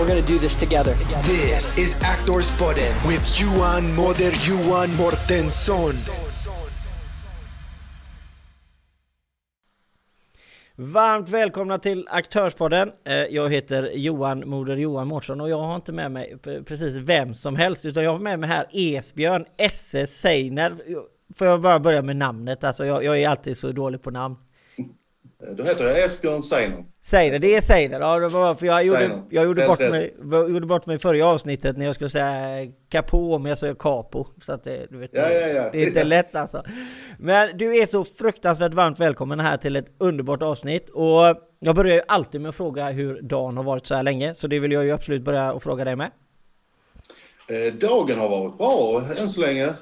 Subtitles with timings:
[0.00, 0.94] We're going to do this together.
[1.26, 5.94] This is Actors Podden with Johan Moder Johan Mortensson.
[10.76, 12.92] Varmt välkomna till Aktörspodden.
[13.04, 16.36] Eh, Jag heter Johan Moder Johan Mårtsson och jag har inte med mig
[16.66, 20.76] precis vem som helst utan jag har med mig här Esbjörn Esse Seiner.
[21.36, 22.64] Får jag bara börja med namnet?
[22.64, 24.36] Alltså jag, jag är alltid så dålig på namn.
[25.56, 26.84] Då heter jag Esbjörn Seiner.
[27.00, 28.00] Seiner, det är Seiner.
[28.00, 29.22] Ja, det var för jag gjorde, Seiner.
[29.30, 30.14] jag gjorde, bort mig,
[30.48, 34.24] gjorde bort mig i förra avsnittet när jag skulle säga Capo men jag sa Capo.
[34.40, 35.68] Så att det, du vet, Ja, ja, ja.
[35.72, 36.62] det är inte lätt alltså.
[37.18, 40.88] Men du är så fruktansvärt varmt välkommen här till ett underbart avsnitt.
[40.88, 41.22] Och
[41.58, 44.34] jag börjar ju alltid med att fråga hur dagen har varit så här länge.
[44.34, 46.10] Så det vill jag ju absolut börja och fråga dig med.
[47.48, 49.74] Eh, Dagen har varit bra än så länge.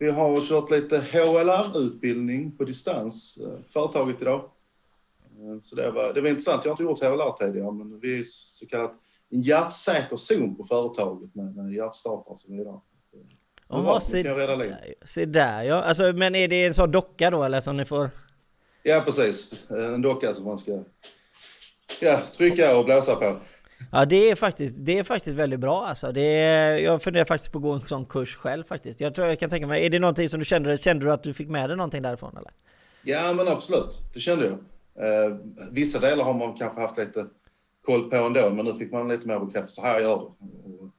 [0.00, 4.40] Vi har kört lite HLR-utbildning på distans, eh, företaget idag.
[4.40, 6.64] Eh, Så det var, det var intressant.
[6.64, 8.92] Jag har inte gjort HLR tidigare, men vi är så kallat
[9.30, 12.80] en hjärtsäker zon på företaget med, med hjärtstartare och så vidare.
[13.68, 14.22] Jaha, Ja, se,
[15.04, 15.74] se där ja.
[15.82, 18.10] Alltså, men är det en sån docka då eller som ni får?
[18.82, 19.54] Ja, precis.
[19.70, 20.82] En docka som man ska
[22.00, 23.36] ja, trycka och blåsa på.
[23.92, 26.12] Ja det är faktiskt, det är faktiskt väldigt bra alltså.
[26.12, 29.00] Det är, jag funderar faktiskt på att gå en sån kurs själv faktiskt.
[29.00, 31.22] Jag tror jag kan tänka mig, är det någonting som du kände, kände du att
[31.22, 32.52] du fick med dig någonting därifrån eller?
[33.02, 33.98] Ja, men absolut.
[34.14, 34.58] Det kände jag.
[35.04, 35.36] Eh,
[35.70, 37.26] vissa delar har man kanske haft lite
[37.86, 39.74] koll på ändå, men nu fick man lite mer bekräftelse.
[39.74, 40.90] Så här gör du.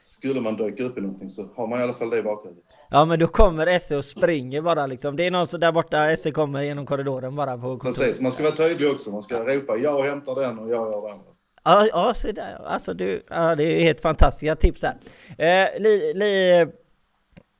[0.00, 2.64] Skulle man dyka upp i någonting så har man i alla fall det i bakhuvudet.
[2.90, 5.16] Ja men då kommer Esse och springer bara liksom.
[5.16, 7.96] Det är någon som där borta, Esse kommer genom korridoren bara på kontoret.
[7.96, 9.10] Precis, man ska vara tydlig också.
[9.10, 11.18] Man ska ropa jag hämtar den och jag gör den.
[11.66, 12.62] Ja, ja se där.
[12.64, 14.96] Alltså du, ja, det är helt fantastiska tips här.
[15.38, 16.66] Eh, li, li,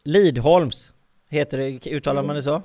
[0.05, 0.93] Lidholms
[1.29, 2.63] heter det, uttalar man det så?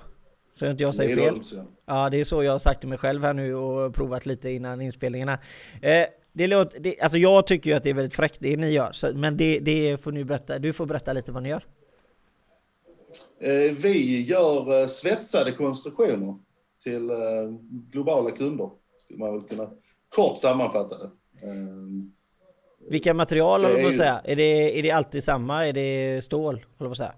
[0.52, 1.42] Så inte jag säger fel.
[1.86, 4.50] Ja, det är så jag har sagt till mig själv här nu och provat lite
[4.50, 5.40] innan inspelningarna.
[5.82, 8.70] Eh, det låter, det, alltså jag tycker ju att det är väldigt fräckt det ni
[8.70, 11.64] gör, så, men det, det får ni berätta, du får berätta lite vad ni gör.
[13.40, 16.36] Eh, Vi gör eh, svetsade konstruktioner
[16.84, 17.18] till eh,
[17.92, 18.70] globala kunder.
[18.98, 19.70] Skulle man väl kunna
[20.10, 21.10] kort sammanfatta det.
[21.44, 24.22] Eh, Vilka material håller på att säga?
[24.24, 25.68] Är det, är det alltid samma?
[25.68, 26.66] Är det stål?
[26.78, 27.14] Håller på att säga?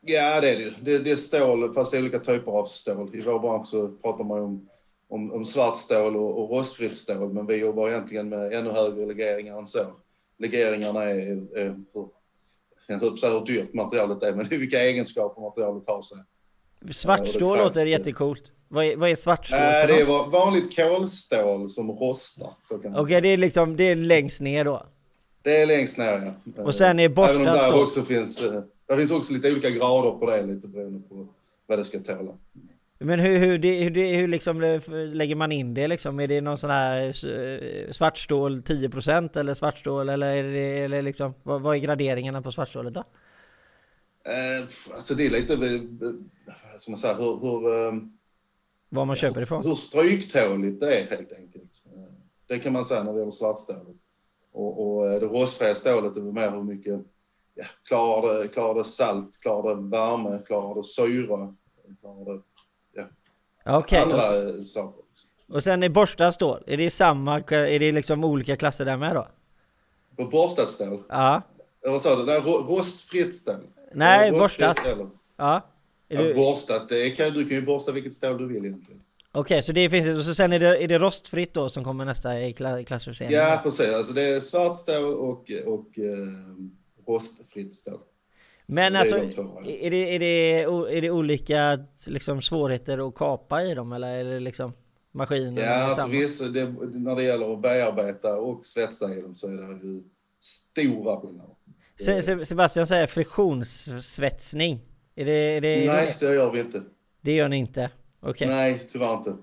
[0.00, 0.72] Ja, det är det.
[0.82, 3.10] Det, det är stål, fast det är olika typer av stål.
[3.14, 4.68] I vår bransch så pratar man ju om,
[5.08, 9.06] om, om svart stål och, och rostfritt stål, men vi jobbar egentligen med ännu högre
[9.06, 9.86] legeringar än så.
[10.38, 11.64] Legeringarna är, är, är
[11.94, 12.08] hur,
[12.86, 15.86] jag höll på att säga hur dyrt materialet är, men det är vilka egenskaper materialet
[15.86, 16.18] har sig.
[16.90, 18.52] Svartstål Ja, låter jättecoolt.
[18.72, 22.50] Vad är, vad är svartstål Äh, för det är vanligt kolstål som rostar.
[22.96, 24.86] Okej, det är liksom, det är längst ner då.
[25.42, 26.62] Det är längst ner, ja.
[26.62, 27.82] Och sen är borstat Även om där stål.
[27.84, 31.28] också finns, eh, där finns också lite olika grader på det, lite beroende på
[31.66, 32.32] vad det ska tåla.
[32.98, 36.20] Men hur, hur, det, hur, det, hur liksom eh, lägger man in det liksom?
[36.20, 41.34] Är det någon sån här eh, svartstål 10% eller svartstål eller, är det, eller liksom,
[41.42, 43.04] vad, vad är graderingarna på svartstålet då?
[44.24, 48.12] Eh, alltså det är lite, eh, eh, som man säger, hur, hur,
[48.94, 49.62] Var man köper ifrån?
[49.64, 51.82] hur stryktåligt det är helt enkelt.
[52.46, 53.96] Det kan man säga när det gäller svartstålet.
[54.52, 57.00] Och, och det rostfria stålet är väl mer hur mycket,
[57.54, 61.54] ja, klarar, det, klarar det salt, klarar det värme, klarar det syra,
[62.00, 62.40] klarar det
[63.64, 65.02] och, eh, saker.
[65.08, 65.30] Liksom.
[65.48, 69.14] och sen är borstat stål, är det samma, är det liksom olika klasser där med
[69.14, 69.28] då?
[70.16, 71.42] På borstat stål, Ja,
[71.82, 72.32] eller vad sa du?
[72.40, 73.66] Rostfritt stål.
[73.92, 74.78] Nej, borstat.
[75.36, 75.60] Ja.
[76.12, 79.02] Är du- borstat, det kan, du kan ju borsta vilket stål du vill egentligen.
[79.34, 82.04] Okej, så det finns och så sen är det, är det rostfritt då som kommer
[82.04, 83.32] nästa i kla, klassificering?
[83.32, 83.94] Ja, precis.
[83.94, 86.28] Alltså det är svart stål och, och eh,
[87.06, 87.98] rostfritt stål.
[88.66, 89.70] Men det är alltså, de två, ja.
[89.70, 90.62] är det, är, det,
[90.96, 94.72] är det olika liksom, svårigheter att kapa i dem eller är det liksom
[95.12, 99.34] maskinen Ja, är alltså visst, det, när det gäller att bearbeta och svetsa i dem
[99.34, 100.02] så är det ju
[100.40, 101.54] stora skillnader.
[102.00, 104.80] Se, Se- Sebastian säger friktionssvetsning.
[105.14, 106.82] Är det, är det, Nej, det gör vi inte.
[107.20, 107.90] det gör ni inte?
[108.20, 108.48] Okej.
[108.48, 109.36] Nej, tyvärr inte.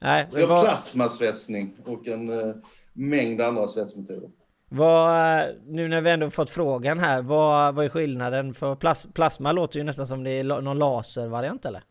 [0.00, 2.54] Nej, Vi har vad, plasmasvetsning och en eh,
[2.92, 4.30] mängd andra svetsmetoder.
[4.68, 8.54] vad, nu när vi ändå fått frågan här, vad, vad är skillnaden?
[8.54, 11.82] För plas, plasma låter ju nästan som det är någon laservariant eller?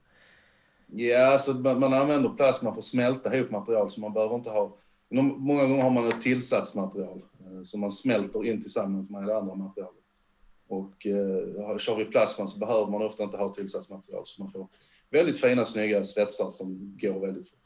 [0.87, 4.49] Ja, alltså man, man använder plasma för att smälta ihop material så man behöver inte
[4.49, 4.77] ha...
[5.37, 9.55] Många gånger har man ett tillsatsmaterial eh, som man smälter in tillsammans med det andra
[9.55, 10.04] materialet.
[10.67, 14.67] Och eh, kör vi plasman så behöver man ofta inte ha tillsatsmaterial så man får
[15.09, 17.59] väldigt fina snygga svetsar som går väldigt fort.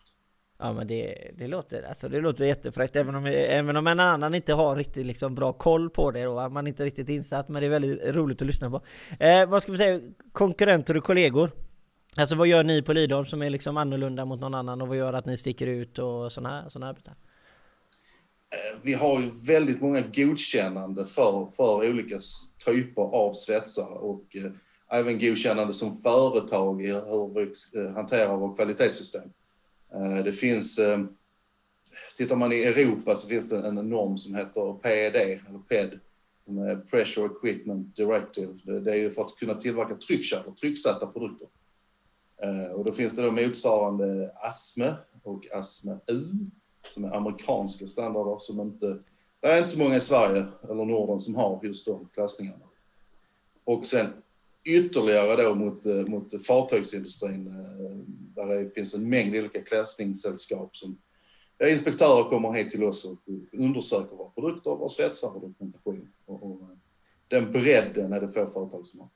[0.62, 4.36] Ja men det, det, låter, alltså det låter jättefräckt även om, även om en annan
[4.36, 7.66] inte har riktigt liksom bra koll på det och man inte riktigt insatt men det
[7.66, 8.82] är väldigt roligt att lyssna på.
[9.20, 10.00] Eh, vad ska vi säga,
[10.32, 11.52] konkurrenter och kollegor?
[12.18, 14.98] Alltså vad gör ni på Lidholm som är liksom annorlunda mot någon annan och vad
[14.98, 17.16] gör att ni sticker ut och sådana här, såna här bitar?
[18.52, 22.20] Eh, vi har ju väldigt många godkännande för, för olika
[22.66, 24.52] typer av svetsare och eh,
[24.92, 29.30] även godkännande som företag i hur vi eh, hanterar vårt kvalitetssystem.
[29.94, 31.00] Eh, det finns, eh,
[32.18, 36.00] tittar man i Europa så finns det en norm som heter PED, eller PED,
[36.92, 38.80] Pressure Equipment Directive.
[38.80, 41.48] Det är ju för att kunna tillverka tryckkärl, trycksatta produkter.
[42.44, 46.52] Eh, och då finns det då motsvarande ASME och ASME U
[46.90, 48.98] som är amerikanska standarder som inte,
[49.40, 52.66] det är inte så många i Sverige eller Norden som har just de klassningarna.
[53.64, 54.08] Och sen
[54.64, 57.98] ytterligare då mot, eh, mot fartygsindustrin eh,
[58.36, 61.02] där det finns en mängd olika klassningssällskap som
[61.58, 63.20] ja, inspektörer kommer hit till oss och
[63.52, 66.10] undersöker våra produkter, våra svetsar och dokumentation.
[66.26, 66.78] Och, och eh,
[67.28, 69.10] den bredden är det få företag som har.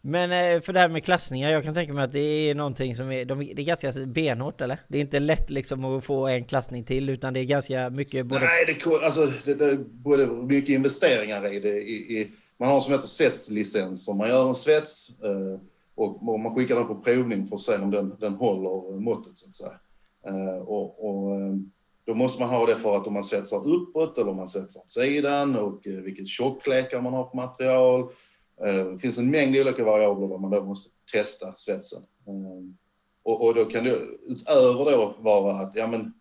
[0.00, 2.96] Men eh, för det här med klassningar, jag kan tänka mig att det är någonting
[2.96, 4.80] som är, de, det är ganska benhårt eller?
[4.88, 8.26] Det är inte lätt liksom att få en klassning till utan det är ganska mycket
[8.26, 8.40] både...
[8.40, 11.78] Nej, det, alltså, det, det är både mycket investeringar i det.
[11.78, 15.60] I, i, man har som heter svetslicens, man gör en svets eh,
[15.94, 19.48] och man skickar den på provning för att se om den, den håller måttet så
[19.48, 19.80] att säga.
[20.26, 21.54] Eh, och, och, eh,
[22.04, 24.80] då måste man ha det för att om man svetsar uppåt eller om man svetsar
[24.80, 28.08] åt sidan och eh, vilket tjocklekar man har på material
[28.64, 32.02] Eh, det finns en mängd olika variabler där man då måste testa svetsen.
[32.26, 32.74] Eh,
[33.22, 36.12] och, och då kan det utöver då vara att, ja men,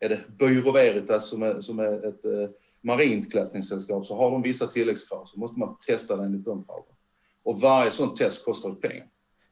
[0.00, 4.42] är det Byrå Veritas som är, som är ett eh, marint klassningssällskap så har de
[4.42, 6.94] vissa tilläggskrav så måste man testa det enligt de kraven.
[7.42, 9.08] Och varje sånt test kostar pengar.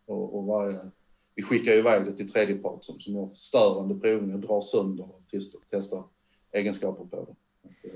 [0.07, 0.79] Och, och varje,
[1.35, 5.23] vi skickar ju iväg det till tredjepart som, som gör förstörande provningar, drar sönder och
[5.31, 6.05] testar, testar
[6.53, 7.35] egenskaper på det.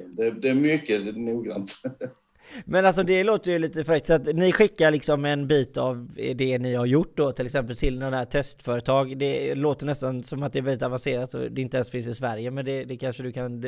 [0.06, 1.72] Det, det är mycket det är noggrant.
[2.64, 6.08] Men alltså det låter ju lite fräckt, så att ni skickar liksom en bit av
[6.34, 9.18] det ni har gjort då till exempel till några här testföretag.
[9.18, 12.14] Det låter nästan som att det är väldigt avancerat så det inte ens finns i
[12.14, 13.62] Sverige men det, det kanske du kan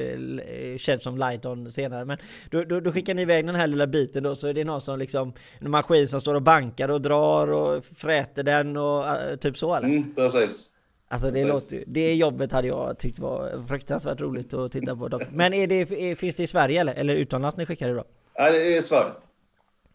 [0.79, 2.05] shed som light on senare.
[2.05, 2.19] Men
[2.51, 4.81] då, då, då, skickar ni iväg den här lilla biten då så är det någon
[4.81, 9.37] som liksom en maskin som står och bankar och drar och fräter den och uh,
[9.37, 9.89] typ så eller?
[9.89, 10.71] Mm, precis.
[11.09, 15.21] Alltså det, låter, det jobbet hade jag tyckt var fruktansvärt roligt att titta på.
[15.31, 18.05] Men är det, finns det i Sverige eller, eller utomlands ni skickar det då?
[18.39, 19.13] Nej, det är Sverige.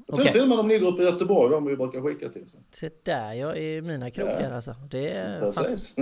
[0.08, 0.32] Jag tror okay.
[0.32, 2.46] till och med de ligger uppe i Göteborg, de vi brukar skicka till.
[2.72, 4.56] Se där ja, i mina krokar ja.
[4.56, 4.76] alltså.
[4.90, 5.52] Det är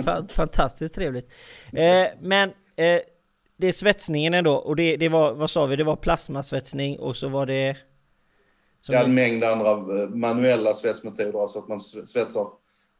[0.02, 1.32] fant fantastiskt trevligt.
[1.72, 3.00] Eh, men eh,
[3.56, 7.16] det är svetsningen ändå, och det, det var, vad sa vi, det var plasmasvetsning och
[7.16, 7.76] så var det...
[8.88, 12.46] Ja, en mängd andra eh, manuella svetsmetoder, alltså att man svetsar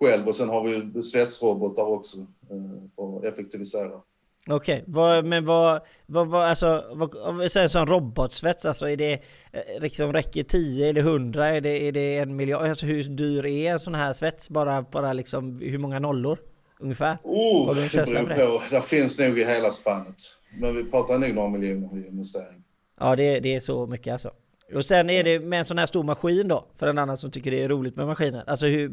[0.00, 2.26] själv och sen har vi svetsrobotar också eh,
[2.96, 4.00] för att effektivisera.
[4.50, 5.22] Okej, okay.
[5.22, 9.80] men vad, vad, vad, alltså, vad, om vi säger som robotsvets, alltså är det eh,
[9.80, 11.46] liksom räcker 10 eller 100?
[11.46, 12.62] Är det, är det en miljard?
[12.62, 14.50] Alltså hur dyr är en sån här svets?
[14.50, 16.38] Bara, bara liksom hur många nollor?
[16.80, 17.18] Ungefär?
[17.22, 18.62] Oh, det beror på.
[18.70, 20.16] Det finns nog i hela spannet.
[20.60, 22.64] Men vi pratar nog några miljoner i investering.
[23.00, 24.30] Ja, det, det är så mycket alltså.
[24.74, 27.30] Och sen är det med en sån här stor maskin då, för en annan som
[27.30, 28.42] tycker det är roligt med maskinen.
[28.46, 28.86] Alltså hur,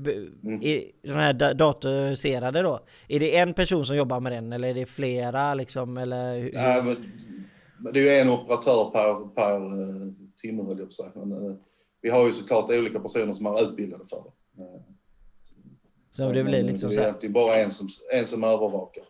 [0.44, 0.62] mm.
[0.64, 4.74] är den här datoriserade då, är det en person som jobbar med den eller är
[4.74, 5.98] det flera liksom?
[5.98, 6.52] Eller hur?
[6.84, 11.12] Men, det är ju en operatör per, per uh, timme höll jag på att säga.
[11.16, 11.56] Men, uh,
[12.02, 14.64] vi har ju såklart olika personer som är utbildade för det.
[14.64, 14.82] Uh,
[16.12, 19.04] så det blir liksom så Det är bara en som, en som övervakar.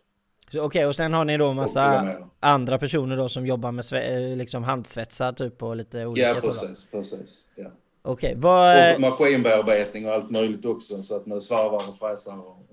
[0.47, 4.37] Okej, okay, och sen har ni då massa andra personer då som jobbar med eh,
[4.37, 7.41] liksom handsvetsar typ på lite olika Ja, precis, precis.
[7.55, 7.71] Ja.
[8.01, 8.95] Okej, okay, vad...
[8.95, 12.65] Och maskinbearbetning och allt möjligt också så att med svarvar och fräsar och...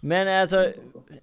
[0.00, 0.72] Men alltså,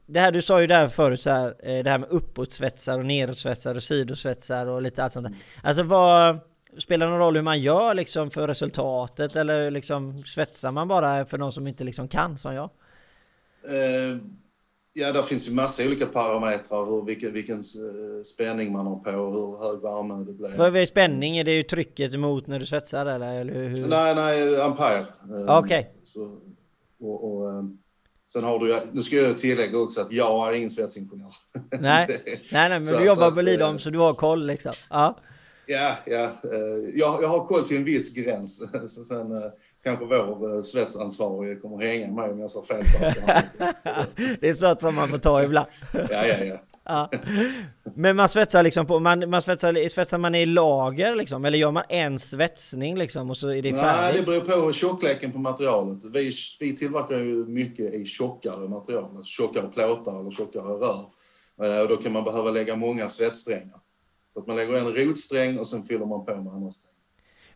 [0.05, 3.05] det här du sa ju där förut så här, eh, det här med uppåtsvetsar och
[3.05, 5.31] nedåtsvetsar och sidosvetsar och lite allt sånt där.
[5.31, 5.41] Mm.
[5.63, 6.39] Alltså vad,
[6.77, 11.25] spelar det någon roll hur man gör liksom för resultatet eller liksom svetsar man bara
[11.25, 12.69] för någon som inte liksom kan som jag?
[13.69, 14.17] Uh
[14.99, 19.11] Ja, där finns ju massa olika parametrar, hur, vilken, vilken eh, spänning man har på
[19.11, 20.57] och hur hög värme det blir.
[20.57, 21.37] Vad är spänning?
[21.37, 23.41] Är det ju trycket emot när du svetsar eller?
[23.41, 23.87] eller hur?
[23.87, 24.99] Nej, nej, ampere.
[24.99, 25.93] Eh, Okej.
[26.15, 26.25] Okay.
[26.99, 27.63] Och, och, eh,
[28.31, 31.31] sen har du, nu ska jag tillägga också att jag är ingen svetsingenjör.
[31.79, 34.73] Nej, nej, nej, men så, du jobbar på Lidholm så du har koll liksom.
[34.89, 35.17] Ja.
[35.65, 36.31] Ja, ja.
[36.93, 38.63] Jag, jag har koll till en viss gräns.
[39.07, 39.31] Sen,
[39.83, 43.43] kanske vår eh, svetsansvarige kommer hänga mig om jag sa fel saker.
[44.39, 45.67] det är sånt som man får ta ibland.
[45.93, 46.57] ja, ja, ja.
[46.83, 47.09] ja.
[47.95, 51.45] Men man svetsar liksom på, man, man svetsar, svetsar man i lager liksom?
[51.45, 54.01] Eller gör man en svetsning liksom och så är det färdigt?
[54.01, 56.03] Nej, det beror på tjockleken på materialet.
[56.03, 61.05] Vi, vi tillverkar ju mycket i tjockare material, alltså tjockare plåtar eller tjockare rör.
[61.63, 63.79] Eh, och då kan man behöva lägga många svetssträngar.
[64.33, 66.96] Så att man lägger en rotsträng och sen fyller man på med andra strängar.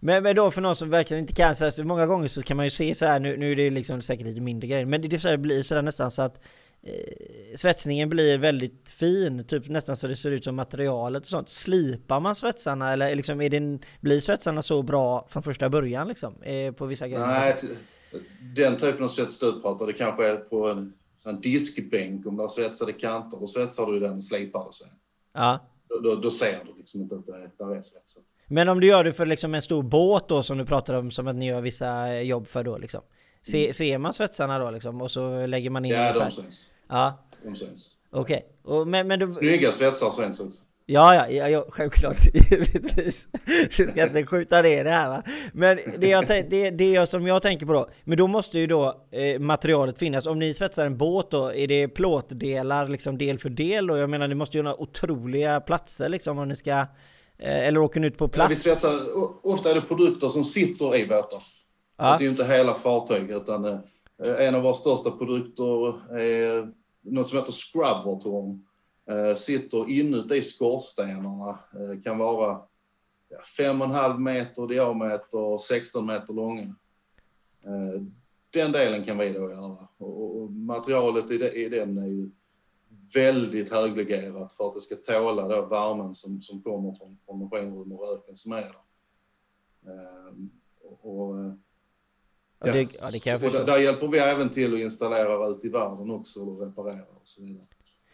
[0.03, 2.41] Men, men då för någon som verkligen inte kan, så, här, så många gånger så
[2.41, 4.85] kan man ju se så här, nu, nu är det liksom säkert lite mindre grejer,
[4.85, 6.41] men det, så här, blir sådär nästan så att
[6.83, 11.49] eh, svetsningen blir väldigt fin, typ nästan så det ser ut som materialet och sånt.
[11.49, 16.41] Slipar man svetsarna eller liksom är det, blir svetsarna så bra från första början liksom?
[16.41, 17.27] Eh, på vissa grejer?
[17.27, 17.57] Nej,
[18.55, 20.93] den typen av svets du pratar, det kanske är på en,
[21.25, 24.87] en diskbänk om du har svetsade kanter, då svetsar du den och slipar det sen.
[25.33, 25.59] Ja.
[25.89, 28.23] Då, då, då ser du liksom inte att det, där är svetsat.
[28.51, 31.11] Men om du gör det för liksom en stor båt då som du pratar om
[31.11, 33.01] som att ni gör vissa jobb för då liksom?
[33.43, 33.73] Se, mm.
[33.73, 36.71] Ser man svetsarna då liksom och så lägger man in Ja, de syns.
[36.89, 37.17] Ja.
[37.43, 37.89] De syns.
[38.11, 38.45] Okej.
[38.63, 38.85] Okay.
[38.85, 39.33] Men, men du...
[39.33, 40.63] Snygga svetsar syns också.
[40.85, 43.27] Ja, ja, ja, ja självklart, givetvis.
[43.77, 45.23] Vi ska inte skjuta ner det här va.
[45.53, 48.67] Men det, jag, det, det jag, som jag tänker på då, men då måste ju
[48.67, 50.27] då eh, materialet finnas.
[50.27, 53.91] Om ni svetsar en båt då, är det plåtdelar liksom del för del?
[53.91, 56.85] Och jag menar, ni måste ju ha otroliga platser liksom om ni ska,
[57.41, 58.49] eller åker ni ut på plats?
[58.49, 58.99] Ja, vi svetsar,
[59.43, 61.43] ofta är det produkter som sitter i båtar.
[61.97, 62.17] Ja.
[62.17, 63.79] Det är ju inte hela fartyg, utan eh,
[64.37, 66.71] en av våra största produkter är
[67.01, 68.65] något som heter scrubbertorn
[69.11, 72.61] Eh, sitter inuti skorstenarna, eh, kan vara
[73.57, 76.75] 5,5 meter diameter, 16 meter långa.
[77.63, 78.01] Eh,
[78.49, 82.29] den delen kan vi då göra och materialet i den är ju
[83.13, 87.91] väldigt höglegerat för att det ska tåla då värmen som, som kommer från, från maskinrum
[87.91, 88.75] och röken som är där.
[90.83, 91.35] Och, och,
[92.59, 93.57] ja, det, ja, det kan jag förstå.
[93.57, 97.27] Där, där hjälper vi även till att installera ut i världen också och reparera och
[97.27, 97.65] så vidare.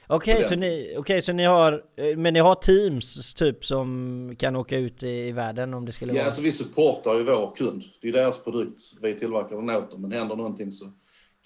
[0.10, 4.36] Okej, okay, så, ni, okay, så ni har, eh, men ni har teams typ som
[4.40, 6.22] kan åka ut i, i världen om det skulle ja, vara?
[6.22, 7.84] Ja, alltså vi supportar ju vår kund.
[8.02, 10.02] Det är deras produkt vi tillverkar den åt dem.
[10.02, 10.92] Men händer någonting så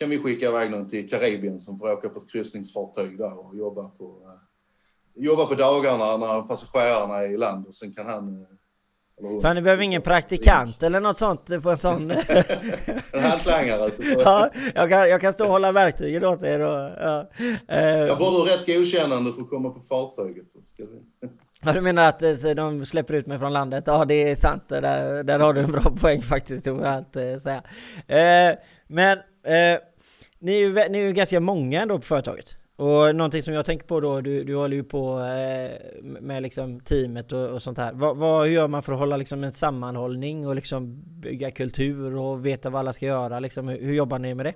[0.01, 3.57] kan vi skicka iväg någon till Karibien som får åka på ett kryssningsfartyg där och
[3.57, 8.47] jobba på, uh, jobba på dagarna när passagerarna är i land och sen kan han
[9.21, 12.11] uh, Fan ni behöver ingen praktikant eller något sånt på en sån...
[13.11, 13.91] en handlangare.
[13.99, 16.91] ja, jag kan, jag kan stå och hålla verktyget åt er och...
[16.99, 17.29] Ja.
[17.71, 20.51] Uh, jag borde ha rätt godkännande för att komma på fartyget.
[20.51, 21.27] Så ska vi...
[21.65, 23.83] Ja, du menar att eh, de släpper ut mig från landet?
[23.87, 24.63] Ja, det är sant.
[24.67, 27.63] Där, där har du en bra poäng faktiskt, får jag inte säga.
[28.87, 29.17] Men
[30.41, 32.55] ni, är ju, ni är ju ganska många ändå på företaget.
[32.75, 36.79] Och någonting som jag tänker på då, du, du håller ju på eh, med liksom
[36.79, 37.93] teamet och, och sånt här.
[37.93, 42.15] Vad, vad, hur gör man för att hålla liksom en sammanhållning och liksom bygga kultur
[42.15, 43.39] och veta vad alla ska göra?
[43.39, 44.53] Liksom, hur, hur jobbar ni med det?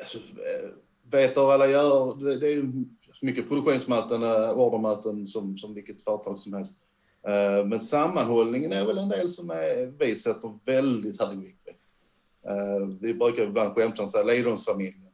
[0.00, 0.68] Alltså, eh,
[1.10, 2.72] veta vad alla gör, det, det är ju
[3.22, 6.78] mycket produktionsmöten, eh, ordermöten som, som vilket företag som helst.
[7.64, 11.57] Men sammanhållningen är väl en del som är, vi sätter väldigt hög vikt.
[13.00, 15.08] Vi brukar ibland skämtsamt säga Lidholmsfamiljen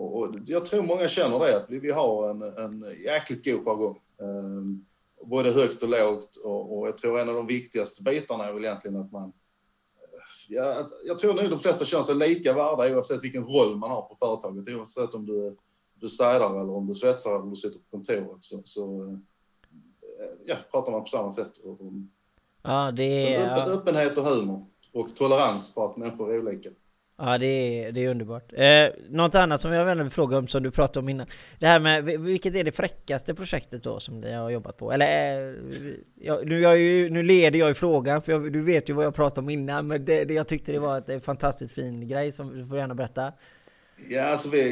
[0.00, 3.64] och, och, jag tror många känner det, att vi vill ha en, en jäkligt god
[3.64, 4.00] jargong.
[4.16, 4.86] Um,
[5.24, 8.64] både högt och lågt och, och, jag tror en av de viktigaste bitarna är väl
[8.64, 9.32] egentligen att man...
[10.48, 14.02] Ja, jag tror nog de flesta känner sig lika värda oavsett vilken roll man har
[14.02, 14.76] på företaget.
[14.76, 15.56] Oavsett om du,
[15.94, 19.04] du städar eller om du svetsar eller om du sitter på kontoret så, så
[20.02, 21.58] eh, ja, pratar man på samma sätt.
[21.58, 21.78] Och,
[22.62, 23.60] ja, det är...
[23.60, 26.70] Öppen, öppenhet och humor och tolerans för att människor är olika.
[27.22, 28.52] Ja det är, det är underbart.
[28.52, 31.26] Eh, något annat som jag vill fråga om som du pratade om innan.
[31.58, 34.92] Det här med vilket är det fräckaste projektet då som ni har jobbat på?
[34.92, 35.54] Eller eh,
[36.14, 39.04] jag, nu, jag ju, nu leder jag i frågan för jag, du vet ju vad
[39.04, 42.08] jag pratade om innan men det, det, jag tyckte det var ett, ett fantastiskt fin
[42.08, 43.32] grej som du får gärna berätta.
[44.08, 44.62] Ja alltså vi,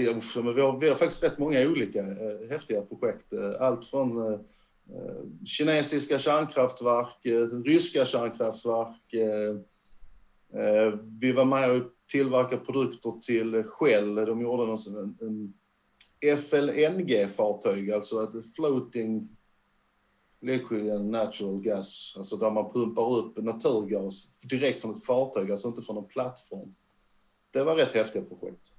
[0.55, 3.33] vi, har, vi har faktiskt rätt många olika eh, häftiga projekt.
[3.33, 9.15] Eh, allt från eh, eh, kinesiska kärnkraftverk, eh, ryska kärnkraftverk.
[11.21, 14.15] Vi var med och tillverkar produkter till Shell.
[14.15, 19.29] De gjorde en, en FLNG-fartyg, alltså ett floating
[20.41, 25.83] liquid natural gas, alltså där man pumpar upp naturgas direkt från ett fartyg, alltså inte
[25.83, 26.75] från en plattform.
[27.51, 28.75] Det var rätt häftiga projekt.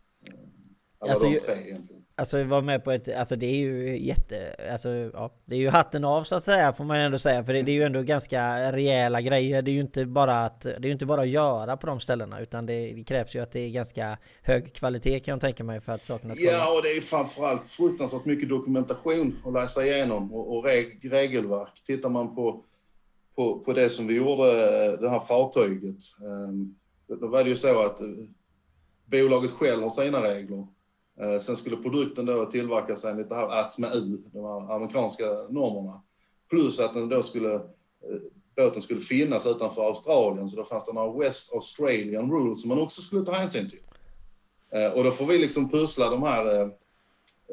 [1.00, 2.06] Alla alltså, de tre egentligen.
[2.20, 5.70] Alltså vara med på ett, alltså det är ju jätte, alltså ja, det är ju
[5.70, 7.44] hatten av så att säga får man ändå säga.
[7.44, 9.62] För det, det är ju ändå ganska rejäla grejer.
[9.62, 12.00] Det är ju inte bara att, det är ju inte bara att göra på de
[12.00, 15.64] ställena utan det, det krävs ju att det är ganska hög kvalitet kan jag tänka
[15.64, 19.86] mig för att sakerna ska Ja och det är framförallt fruktansvärt mycket dokumentation att läsa
[19.86, 21.84] igenom och, och reg, regelverk.
[21.86, 22.64] Tittar man på,
[23.36, 25.98] på, på det som vi gjorde, det här fartyget.
[26.26, 26.76] Ehm,
[27.08, 28.08] då var det ju så att eh,
[29.06, 30.68] bolaget själv har sina regler.
[31.20, 36.04] Eh, sen skulle produkten då tillverkas enligt det här ASME-U, de här amerikanska normerna.
[36.50, 37.62] Plus att den då skulle, eh,
[38.56, 42.80] båten skulle finnas utanför Australien, så då fanns det några West Australian rules som man
[42.80, 43.82] också skulle ta hänsyn till.
[44.72, 46.72] Eh, och då får vi liksom pussla de här,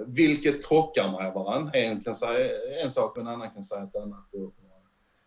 [0.07, 1.73] vilket krockar med varandra.
[1.73, 2.51] En kan säga
[2.83, 4.29] en sak, men en annan kan säga ett annat.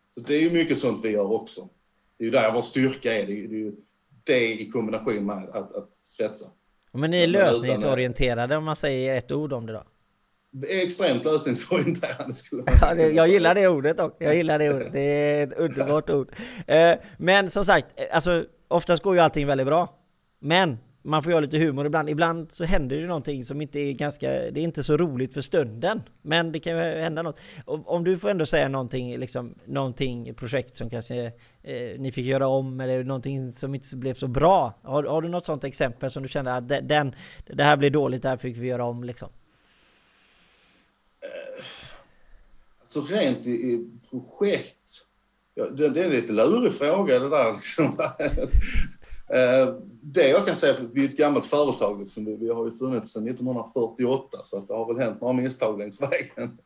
[0.09, 1.69] Så det är ju mycket sånt vi gör också.
[2.17, 3.27] Det är ju där vår styrka är.
[3.27, 3.75] Det är ju
[4.23, 6.45] det i kombination med att, att svetsa.
[6.91, 9.83] Men ni är lösningsorienterade om man säger ett ord om det då?
[10.67, 14.23] Extremt lösningsorienterade skulle man ja, det, Jag gillar det ordet också.
[14.23, 14.91] Jag gillar det ordet.
[14.91, 16.31] Det är ett underbart ord.
[16.67, 19.93] Eh, men som sagt, alltså oftast går ju allting väldigt bra.
[20.39, 22.09] Men man får göra lite humor ibland.
[22.09, 25.41] Ibland så händer det någonting som inte är ganska, det är inte så roligt för
[25.41, 26.01] stunden.
[26.21, 27.39] Men det kan ju hända något.
[27.65, 31.25] Om du får ändå säga någonting, liksom, någonting projekt som kanske
[31.63, 34.73] eh, ni fick göra om eller någonting som inte blev så bra.
[34.83, 37.15] Har, har du något sånt exempel som du kände att den,
[37.45, 39.29] det här blev dåligt, det här fick vi göra om liksom?
[42.93, 45.05] Så alltså rent i, i projekt,
[45.55, 47.97] ja, det, det, är en lite lurig fråga det där liksom.
[49.33, 52.71] Eh, det jag kan säga, vi är ett gammalt företag, liksom, vi, vi har ju
[52.71, 56.57] funnits sedan 1948 så att det har väl hänt några misstag längs vägen.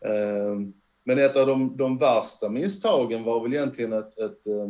[0.00, 0.60] Eh,
[1.04, 4.68] men ett av de, de värsta misstagen var väl egentligen ett, ett, eh,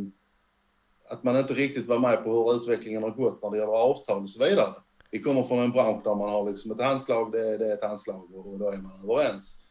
[1.09, 4.23] att man inte riktigt var med på hur utvecklingen har gått när det gäller avtal
[4.23, 4.75] och så vidare.
[5.11, 7.85] Vi kommer från en bransch där man har liksom ett handslag, det, det är ett
[7.85, 9.65] handslag och då är man överens.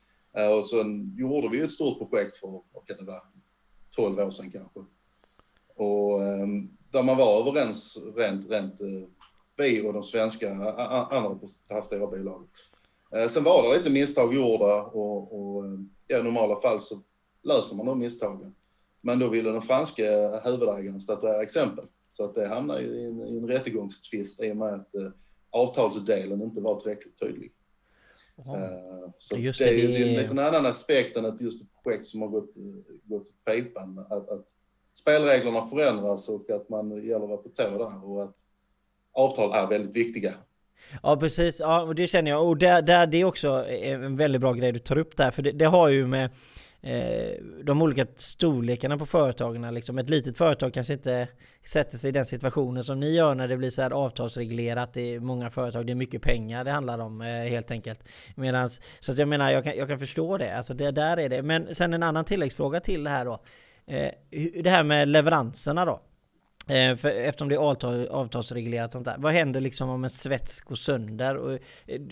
[0.58, 3.22] Och sen gjorde vi ett stort projekt för, vad kan det vara,
[3.96, 4.80] 12 år sedan kanske.
[5.76, 8.88] Och ehm, där man var överens rent, rent eh,
[9.58, 10.54] vi och de svenska
[11.12, 12.50] andra på det här stora bolaget.
[13.16, 15.72] Eh, sen var det lite misstag gjorda och, och eh,
[16.08, 17.02] ja, i normala fall så
[17.44, 18.56] löser man de misstagen.
[19.02, 21.86] Men då ville den franska huvudägaren statuera exempel.
[22.10, 25.12] Så att det hamnade i en, i en rättegångstvist i och med att eh,
[25.50, 27.54] avtalsdelen inte var tillräckligt tydlig.
[28.40, 32.08] Uh, så det, det, det är en liten annan aspekt än ett just ett projekt
[32.08, 32.54] som har gått,
[33.04, 34.00] gått pipan.
[34.10, 34.48] Att, att
[34.94, 38.36] spelreglerna förändras och att man gäller att vara på tå där och att
[39.14, 40.34] avtal är väldigt viktiga.
[41.04, 42.48] Ja precis, ja och det känner jag.
[42.48, 45.42] Och där, där, det är också en väldigt bra grej du tar upp där, för
[45.42, 46.30] det, det har ju med
[46.82, 51.28] eh, de olika storlekarna på företagen, liksom ett litet företag kanske inte
[51.66, 54.94] sätter sig i den situationen som ni gör när det blir så här avtalsreglerat.
[54.94, 58.04] Det är många företag, det är mycket pengar det handlar om eh, helt enkelt.
[58.36, 60.58] Medans, så att jag menar, jag kan, jag kan förstå det.
[60.58, 61.44] Alltså det där är det.
[61.44, 63.40] Men sen en annan tilläggsfråga till det här då.
[63.90, 64.12] Eh,
[64.64, 66.02] det här med leveranserna då.
[66.74, 69.16] Eh, för eftersom det är avtal, avtalsreglerat sånt där.
[69.18, 71.38] Vad händer liksom om en svets går sönder?
[71.38, 71.60] Och,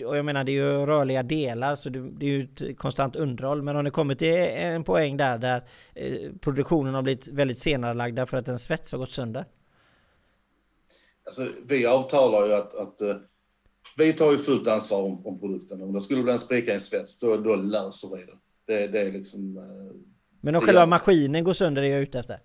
[0.06, 3.16] och jag menar det är ju rörliga delar så det, det är ju ett konstant
[3.16, 3.62] underhåll.
[3.62, 5.64] Men om det kommer till en poäng där där
[5.94, 9.44] eh, produktionen har blivit väldigt senarelagd därför att en svets har gått sönder?
[11.26, 13.16] Alltså, vi avtalar ju att, att uh,
[13.96, 15.82] vi tar ju fullt ansvar om, om produkten.
[15.82, 18.38] Om det skulle bli en spricka i en svets, då, då löser vi det.
[18.66, 19.92] Det, det är liksom uh,
[20.40, 22.40] men om själva maskinen går sönder är jag ute efter.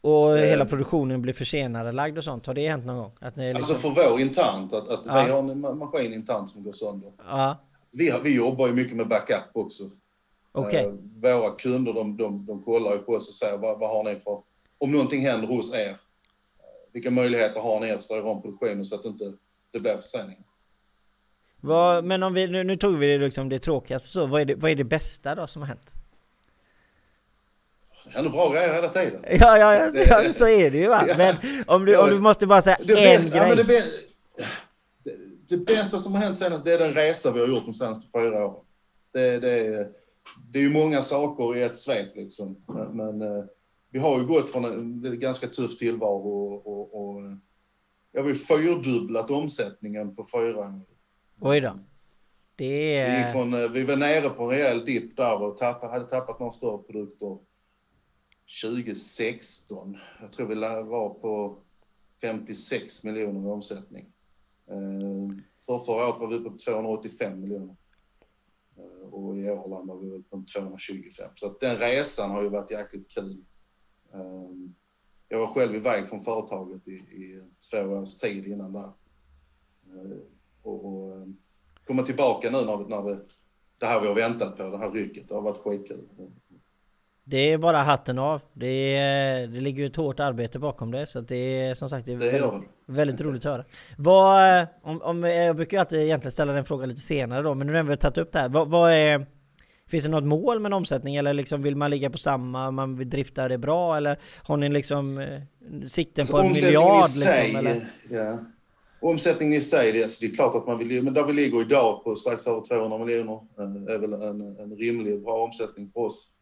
[0.00, 2.46] Och eh, hela produktionen blir försenad och sånt.
[2.46, 3.12] Har det hänt någon gång?
[3.20, 3.74] Att ni liksom...
[3.74, 5.24] Alltså för vår internt, att, att ja.
[5.24, 7.12] vi har en maskin internt som går sönder.
[7.28, 7.56] Ja.
[7.90, 9.84] Vi, har, vi jobbar ju mycket med backup också.
[10.52, 10.84] Okay.
[10.84, 14.04] Eh, våra kunder de, de, de kollar ju på oss och säger vad, vad har
[14.04, 14.42] ni för...
[14.78, 15.96] Om någonting händer hos er,
[16.92, 19.32] vilka möjligheter har ni att styra om produktionen så att det inte
[19.70, 20.44] det blir förseningar?
[22.02, 24.70] men om vi, nu, nu tog vi liksom det tråkigaste så, vad är det, vad
[24.70, 25.94] är det bästa då som har hänt?
[28.04, 29.24] Det händer bra grejer hela tiden.
[29.30, 31.04] Ja, ja, ja, ja så är det ju va.
[31.16, 31.36] Men
[31.66, 33.48] om du, om du måste bara säga det en bästa, grej.
[33.48, 33.62] Ja, det,
[35.04, 35.16] det,
[35.48, 38.10] det, bästa som har hänt senast, det är den resa vi har gjort de senaste
[38.12, 38.64] fyra åren.
[39.12, 39.88] Det, det,
[40.50, 42.64] det är ju många saker i ett svep liksom.
[42.68, 43.44] Men, men eh,
[43.90, 47.22] vi har ju gått från en ganska tuff tillvaro och, och, och
[48.12, 50.80] ja, vi har fyrdubblat omsättningen på fyra år.
[51.40, 51.78] Oj då.
[52.56, 53.26] Det är...
[53.26, 56.38] Vi, från, eh, vi var nere på en rejäl dipp där och tappade, hade tappat
[56.38, 57.38] några större produkter.
[58.62, 59.98] 2016.
[60.20, 60.54] Jag tror vi
[60.88, 61.58] var på
[62.20, 64.12] 56 miljoner i omsättning.
[64.66, 67.76] Eh, för förra året var vi uppe på 285 miljoner.
[68.76, 71.30] Eh, och i år landar vi på 225.
[71.34, 73.44] Så att den resan har ju varit jäkligt kul.
[74.12, 74.50] Eh,
[75.28, 78.92] jag var själv iväg från företaget i, i två års tid innan där.
[80.62, 81.28] Och, och
[81.84, 83.26] komma tillbaka nu när, när det,
[83.78, 86.08] det här vi har väntat på, det här rycket, det har varit skitkul.
[87.26, 88.40] Det är bara hatten av.
[88.52, 91.06] Det, är, det ligger ju ett hårt arbete bakom det.
[91.06, 93.64] Så det är som sagt det är det väldigt, väldigt roligt att höra.
[93.98, 97.66] Vad, om, om, jag brukar ju alltid egentligen ställa den frågan lite senare då, men
[97.66, 98.48] nu har vi tagit upp det här.
[98.48, 99.26] Vad, vad, är,
[99.88, 102.96] finns det något mål med en omsättning eller liksom vill man ligga på samma, man
[102.96, 105.40] vill drifta det bra eller har ni liksom eh,
[105.86, 107.10] sikten på en miljard?
[107.10, 107.86] Sig, liksom, eller?
[108.10, 108.38] Ja.
[109.00, 111.60] omsättningen i sig, det, alltså, det är klart att man vill, men där vi ligger
[111.60, 113.40] idag på strax över 200 miljoner
[113.94, 116.33] är väl en, en rimlig bra omsättning för oss.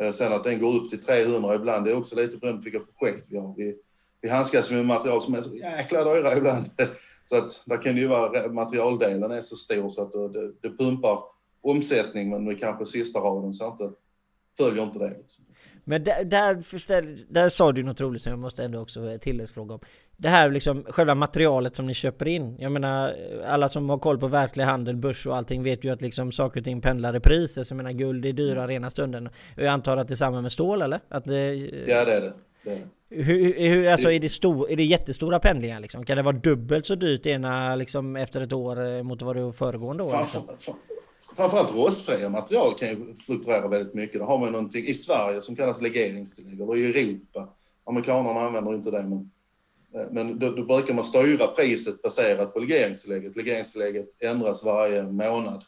[0.00, 2.64] Eh, sen att den går upp till 300 ibland, det är också lite beroende på
[2.70, 3.54] vilka projekt vi har.
[3.56, 3.76] Vi,
[4.20, 6.70] vi handskas med material som är så jäkla dyra ibland.
[7.24, 10.76] Så att där kan det ju vara, materialdelen är så stor så att det, det
[10.78, 11.18] pumpar
[11.60, 13.90] omsättning men det kanske sista raden så inte,
[14.58, 15.16] följer inte det.
[15.84, 19.80] Men där, där, där sa du något roligt som jag måste ändå också tilläggsfråga om.
[20.20, 22.56] Det här liksom, själva materialet som ni köper in.
[22.58, 23.14] Jag menar,
[23.46, 26.60] alla som har koll på verklig handel, börs och allting vet ju att liksom saker
[26.60, 27.64] och ting pendlar i priser.
[27.64, 28.76] Så jag menar, guld är dyrare mm.
[28.76, 29.28] ena stunden.
[29.56, 31.00] Jag antar att det är samma med stål eller?
[31.08, 31.54] Att det,
[31.86, 32.32] ja det är det.
[32.64, 32.76] det, är
[33.08, 33.22] det.
[33.22, 36.04] Hur, hur, alltså är det, stor, är det jättestora pendlingar liksom?
[36.04, 39.42] Kan det vara dubbelt så dyrt ena liksom efter ett år eh, mot vad det
[39.42, 40.20] var föregående år?
[40.20, 40.42] Liksom?
[41.36, 44.20] Framförallt rostfria material kan ju fluktuera väldigt mycket.
[44.20, 47.48] Då har man någonting i Sverige som kallas legeringstillägg, eller i Europa.
[47.84, 49.30] Amerikanerna använder inte det, men,
[49.94, 53.36] Eh, men då, då brukar man styra priset baserat på legeringstillägget.
[53.36, 55.64] Legeringstillägget ändras varje månad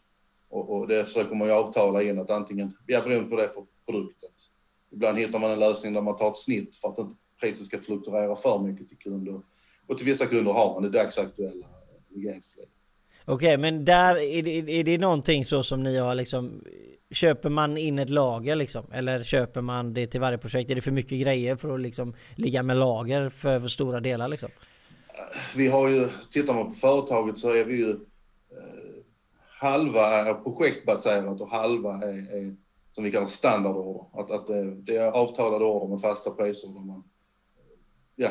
[0.49, 3.67] och, och det försöker man ju avtala in att antingen, ja beroende på det för
[3.87, 4.31] produkten.
[4.93, 7.79] Ibland hittar man en lösning där man tar ett snitt för att inte priset ska
[7.79, 9.41] fluktuera för mycket till kunder.
[9.87, 11.67] Och till vissa kunder har man det dagsaktuella
[12.09, 12.82] legeringstillägget.
[13.25, 16.65] Okej, okay, men där är det, är det någonting så som ni har liksom
[17.13, 18.85] Köper man in ett lager liksom?
[18.93, 20.71] Eller köper man det till varje projekt?
[20.71, 24.29] Är det för mycket grejer för att liksom ligga med lager för, för stora delar
[24.29, 24.49] liksom?
[25.57, 27.97] Vi har ju, tittar man på företaget så är vi ju eh,
[29.59, 32.57] Halva är projektbaserat och halva är, är
[32.91, 34.21] som vi kallar standardorder.
[34.21, 36.69] Att, att det, det är avtalade order med fasta priser.
[36.69, 37.05] Där man,
[38.17, 38.31] ja,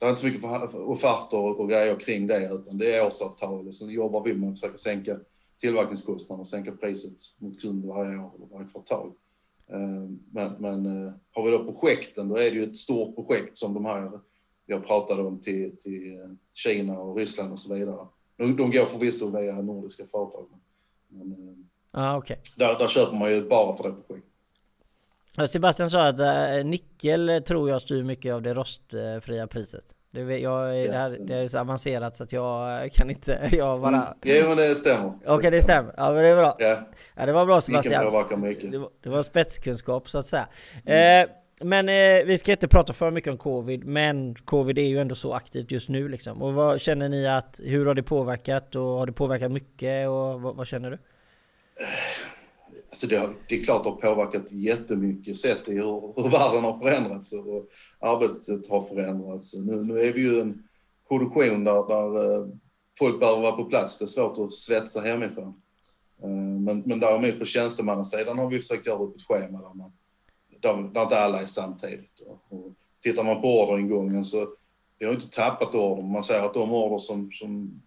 [0.00, 3.74] det är inte så mycket offerter och grejer kring det, utan det är årsavtal och
[3.74, 5.16] sen jobbar vi med att försöka sänka
[5.60, 9.12] tillverkningskostnaderna och sänka priset mot kund varje år eller varje kvartal.
[9.66, 13.58] Eh, men, men eh, har vi då projekten, då är det ju ett stort projekt
[13.58, 14.20] som de här
[14.66, 18.06] jag pratade om till, till eh, Kina och Ryssland och så vidare.
[18.36, 20.46] De, de går förvisso via nordiska företag.
[21.08, 22.36] Men, ah, okay.
[22.56, 24.29] där, där köper man ju bara för det projektet.
[25.48, 29.84] Sebastian sa att äh, nickel tror jag styr mycket av det rostfria priset.
[30.12, 30.90] Det, jag, ja.
[30.90, 33.48] det, här, det är så avancerat så att jag kan inte...
[33.52, 33.96] Jag bara...
[33.96, 34.12] Mm.
[34.22, 35.06] Jo men det stämmer.
[35.08, 35.94] Okej okay, det stämmer.
[35.96, 36.56] Ja men det är bra.
[36.58, 38.40] Ja, ja det var bra Sebastian.
[38.40, 38.72] mycket.
[38.72, 40.48] Det var, det var spetskunskap så att säga.
[40.84, 41.24] Mm.
[41.24, 41.30] Eh,
[41.62, 45.14] men eh, vi ska inte prata för mycket om covid, men covid är ju ändå
[45.14, 46.42] så aktivt just nu liksom.
[46.42, 50.40] Och vad känner ni att, hur har det påverkat och har det påverkat mycket och
[50.40, 50.98] vad, vad känner du?
[52.90, 56.64] Alltså det, har, det är klart det har påverkat jättemycket sett i hur, hur världen
[56.64, 57.68] har förändrats och
[58.00, 59.54] arbetet har förändrats.
[59.54, 60.62] Nu, nu är vi ju en
[61.08, 62.46] produktion där, där eh,
[62.98, 63.98] folk behöver vara på plats.
[63.98, 65.62] Det är svårt att svetsa hemifrån.
[66.22, 66.28] Eh,
[66.60, 69.92] men, men däremot på tjänstemannasidan har vi försökt göra upp ett schema där, man,
[70.60, 72.20] där, där inte alla är samtidigt.
[72.48, 72.72] Och
[73.02, 74.46] tittar man på orderingången så
[74.98, 76.02] vi har inte tappat order.
[76.02, 77.82] Man säger att de order som, som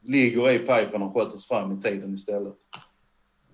[0.00, 2.54] ligger i pipen har skötts fram i tiden istället.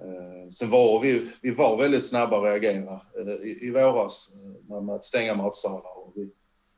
[0.00, 4.30] Eh, sen var vi, vi var väldigt snabba att reagera eh, i, i våras
[4.70, 5.98] eh, med att stänga matsalar.
[5.98, 6.30] Och vi,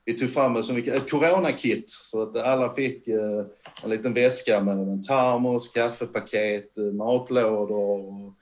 [0.04, 5.02] vi tog fram ett, ett coronakit så att alla fick en liten väska med en
[5.02, 8.34] termos, kaffepaket, matlådor och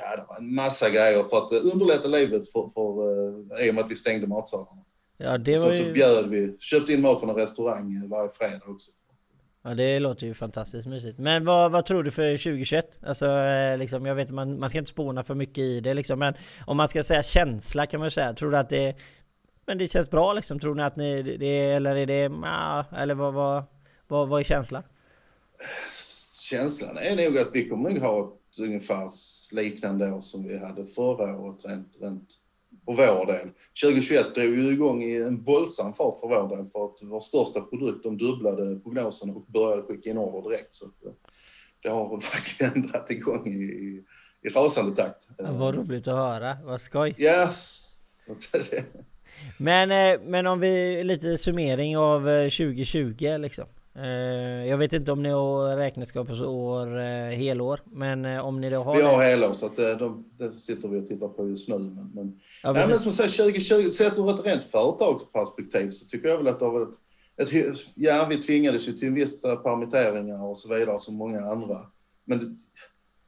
[0.00, 3.94] ja, en massa grejer för att underlätta livet för, för, i och med att vi
[3.94, 4.84] stängde matsalarna.
[5.16, 5.78] Ja, det var ju...
[5.78, 8.90] så, så bjöd vi, köpte in mat från en restaurang varje fredag också.
[9.62, 11.18] Ja det låter ju fantastiskt mysigt.
[11.18, 12.98] Men vad, vad tror du för 2021?
[13.02, 16.18] Alltså eh, liksom, jag vet man, man ska inte spåna för mycket i det liksom.
[16.18, 16.34] Men
[16.66, 18.32] om man ska säga känsla kan man säga.
[18.32, 18.96] Tror du att det...
[19.66, 20.58] Men det känns bra liksom?
[20.58, 21.22] Tror ni att ni...
[21.22, 22.30] Det, eller är det...
[22.42, 23.64] Ja, eller vad, vad,
[24.08, 24.82] vad, vad är känslan?
[26.40, 29.10] Känslan är nog att vi kommer nog ha ett ungefär
[29.52, 32.28] liknande år som vi hade förra året rent, rent
[32.96, 33.48] för vår del.
[33.82, 37.60] 2021 drog ju igång i en våldsam fart för vår del för att vår största
[37.60, 40.74] produkt, de dubblade prognosen och började skicka in order direkt.
[40.74, 41.12] Så eh,
[41.82, 44.04] det har verkligen dragit igång i, i,
[44.42, 45.28] i rasande takt.
[45.38, 47.14] Ja, vad roligt att höra, vad skoj!
[47.18, 47.84] Yes.
[49.58, 53.64] men, eh, men om vi lite summering av 2020 eh, liksom.
[54.02, 58.82] Eh, jag vet inte om ni har räkenskapsår eh, helår, men eh, om ni då
[58.82, 61.68] har Vi har helår, så att det, de, det sitter vi och tittar på just
[61.68, 61.78] nu.
[61.78, 66.28] Men, men, ja, nej, men som sagt, 2020, sett ur ett rent företagsperspektiv så tycker
[66.28, 66.94] jag väl att det har varit
[67.36, 71.86] ett, ja, vi tvingades ju till vissa permitteringar och så vidare som många andra.
[72.24, 72.58] Men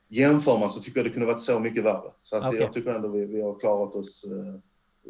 [0.08, 2.12] jämför man så tycker jag det kunde varit så mycket värre.
[2.20, 2.60] Så att okay.
[2.60, 4.24] jag tycker ändå vi, vi har klarat oss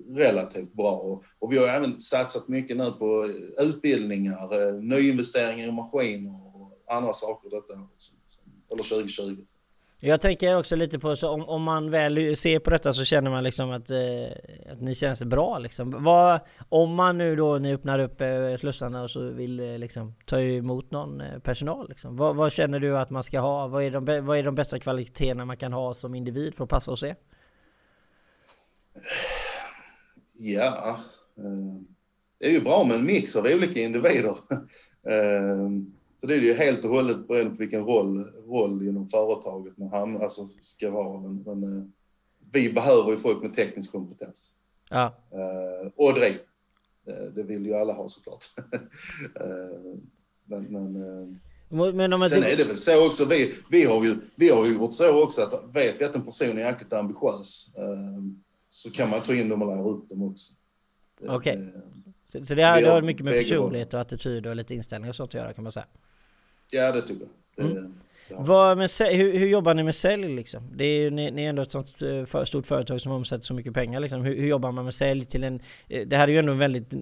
[0.09, 0.92] relativt bra.
[0.92, 6.79] Och, och vi har även satsat mycket nu på utbildningar, eh, nyinvesteringar i maskiner och
[6.88, 7.72] andra saker detta
[8.72, 9.44] eller 2020.
[10.03, 13.31] Jag tänker också lite på så om, om man väl ser på detta så känner
[13.31, 16.05] man liksom att, eh, att ni känns bra liksom.
[16.05, 20.14] Vad, om man nu då ni öppnar upp eh, slussarna och så vill eh, liksom
[20.26, 22.16] ta emot någon eh, personal liksom.
[22.16, 23.66] Vad, vad, känner du att man ska ha?
[23.66, 26.70] Vad är, de, vad är de bästa kvaliteterna man kan ha som individ för att
[26.70, 27.16] passa hos er?
[30.42, 30.98] Ja,
[31.37, 31.83] eh,
[32.38, 34.37] det är ju bra med en mix av olika individer.
[35.03, 35.70] Eh,
[36.20, 39.88] så det är ju helt och hållet beroende på vilken roll, roll inom företaget man
[39.88, 41.20] hamnar, alltså ska vara.
[41.20, 41.85] Men, men eh,
[42.53, 44.53] vi behöver ju folk med teknisk kompetens.
[44.90, 45.14] Ja.
[45.96, 46.38] Och driv.
[47.35, 48.44] Det vill ju alla ha såklart.
[50.44, 54.48] men, men, men om sen är det väl så också, vi, vi, har ju, vi
[54.48, 57.74] har ju gjort så också att vet vi att en person är jäkligt ambitiös
[58.70, 60.52] så kan man ta in dem och lära upp dem också.
[61.20, 61.59] Okej.
[61.59, 61.80] Okay.
[62.26, 65.16] Så, så det, har, det har mycket med personlighet och attityd och lite inställning och
[65.16, 65.87] sånt att göra kan man säga?
[66.70, 67.66] Ja, det tycker jag.
[67.66, 67.94] Det, mm.
[68.38, 70.62] Vad med, hur, hur, jobbar ni med sälj liksom?
[70.74, 73.44] Det är ju, ni, ni är ändå ett sånt eh, för, stort företag som omsätter
[73.44, 74.22] så mycket pengar liksom.
[74.22, 75.61] Hur, hur, jobbar man med sälj till en...
[75.88, 76.94] Eh, det här är ju ändå väldigt...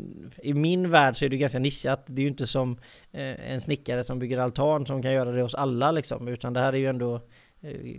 [0.43, 2.05] I min värld så är det ganska nischat.
[2.07, 2.79] Det är ju inte som
[3.13, 6.29] eh, en snickare som bygger altan som kan göra det hos alla liksom.
[6.29, 7.21] Utan det här är ju ändå...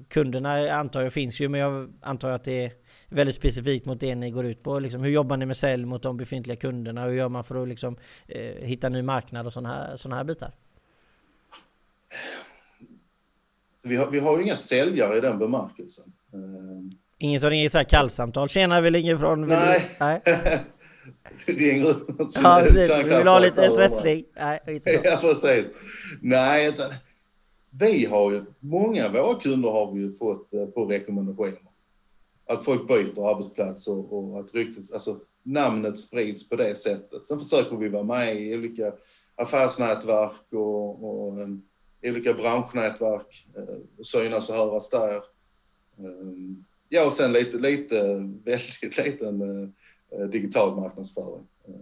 [0.08, 2.72] Kunderna antar jag finns ju men jag antar att det är
[3.10, 4.80] väldigt specifikt mot det ni går ut på.
[4.80, 7.04] Liksom, hur jobbar ni med sälj mot de befintliga kunderna?
[7.04, 10.24] Hur gör man för att liksom, eh, hitta ny marknad och sådana här, såna här
[10.24, 10.52] bitar?
[13.84, 16.14] Vi har, vi har ju inga säljare i den bemärkelsen.
[16.34, 18.50] Eh, ingen som ringer så här kallsamtal.
[18.50, 19.48] Tjena, vi ringer från...
[19.48, 19.86] Nej.
[20.00, 20.22] nej.
[21.46, 21.96] ringer
[22.44, 22.90] Ja, precis.
[22.90, 24.26] Vi vill ha lite svetsning.
[24.36, 25.00] Nej, inte så.
[25.04, 25.82] Ja, precis.
[26.22, 26.92] Nej, utan,
[27.70, 31.70] vi har ju, många av våra kunder har vi ju fått eh, på rekommendationer
[32.50, 37.28] att folk byter arbetsplats och, och att ryktet, alltså namnet sprids på det sättet.
[37.28, 38.94] Sen försöker vi vara med i olika
[39.36, 41.64] affärsnätverk och, och um,
[42.04, 45.22] olika branschnätverk, uh, synas och höras där.
[45.98, 48.04] Um, ja, och sen lite, lite,
[48.46, 49.70] väldigt liten uh,
[50.12, 51.48] eh, digital marknadsföring.
[51.70, 51.76] Uh,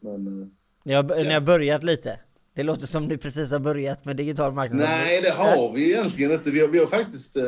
[0.00, 0.48] men, uh,
[0.84, 1.22] ni, har, ja.
[1.22, 2.20] ni har börjat lite?
[2.54, 5.00] Det låter som ni precis har börjat med digital marknadsföring.
[5.00, 6.50] Nej, det har vi egentligen inte.
[6.50, 7.44] Vi har, vi har faktiskt eh,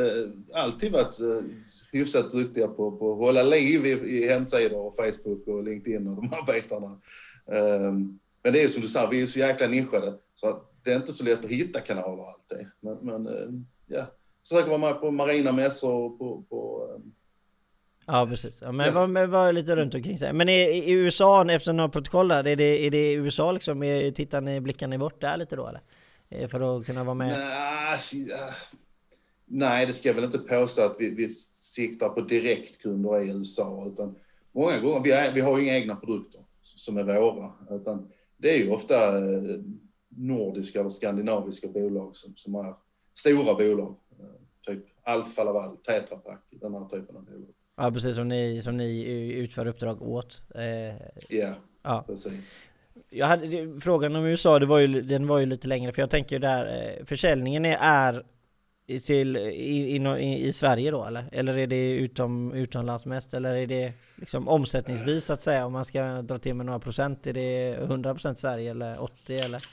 [0.54, 1.44] alltid varit eh,
[1.92, 6.16] hyfsat duktiga på, på att hålla liv i, i hemsidor och Facebook och LinkedIn och
[6.16, 7.00] de här bitarna.
[7.46, 10.96] Um, men det är som du sa, vi är så jäkla nischade så det är
[10.96, 12.68] inte så lätt att hitta kanaler alltid.
[12.80, 13.50] Men, men uh,
[13.86, 14.06] ja,
[14.48, 17.14] försöker vara med på marina mässor och på, på um,
[18.12, 19.06] Ja precis, ja, men ja.
[19.06, 20.32] var, var lite runt omkring sig.
[20.32, 24.10] Men i, i USA, efter några protokoll där, är det, är det USA liksom?
[24.14, 25.80] Tittar ni, blickar ni bort där lite då eller?
[26.28, 27.38] Eh, för att kunna vara med?
[27.38, 27.98] Nej,
[29.46, 33.84] nej det ska jag väl inte påstå att vi, vi siktar på direktkunder i USA,
[33.86, 34.14] utan
[34.52, 38.56] många gånger, vi, är, vi har inga egna produkter som är våra, utan det är
[38.56, 39.60] ju ofta eh,
[40.08, 42.74] nordiska eller skandinaviska bolag som, som är
[43.14, 43.96] stora bolag.
[44.20, 47.54] Eh, typ Alfa Laval, Tetra Pak, den här typen av bolag.
[47.82, 50.42] Ja precis, som ni, som ni utför uppdrag åt.
[50.54, 50.62] Eh,
[51.36, 52.58] yeah, ja, precis.
[53.10, 56.10] Jag hade, frågan om USA, det var ju, den var ju lite längre, för jag
[56.10, 58.24] tänker där, eh, försäljningen är,
[58.86, 61.24] är till, i, i, i, Sverige då eller?
[61.32, 63.34] Eller är det utom, utomlands mest?
[63.34, 65.66] Eller är det liksom omsättningsvis så att säga?
[65.66, 69.64] Om man ska dra till med några procent, är det 100% Sverige eller 80 eller?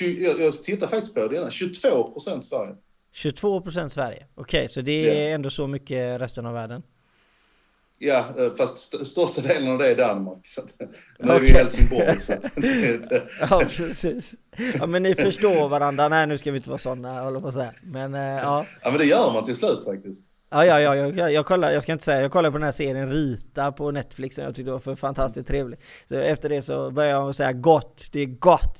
[0.00, 2.76] Jag, jag tittar faktiskt på det innan, 22% Sverige.
[3.14, 5.34] 22% Sverige, okej okay, så det är yeah.
[5.34, 6.82] ändå så mycket resten av världen?
[7.98, 10.46] Ja, eh, fast största delen av det är Danmark.
[10.46, 10.74] Så att,
[11.18, 12.20] nu är vi i Helsingborg.
[12.20, 12.44] Så att,
[13.50, 14.34] ja, precis.
[14.78, 16.08] Ja, men ni förstår varandra.
[16.08, 17.72] Nej, nu ska vi inte vara sådana, håller på att säga.
[17.82, 18.66] Men äh, ja.
[18.82, 20.26] Ja, men det gör man till slut faktiskt.
[20.50, 22.72] Ja, ja, ja, jag, jag, kollar, jag ska inte säga, jag kollade på den här
[22.72, 25.78] serien Rita på Netflix som jag tyckte var för fantastiskt trevlig.
[26.08, 28.78] Så efter det så började jag säga gott, det är gott.